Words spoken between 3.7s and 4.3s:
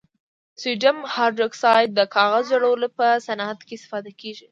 استفاده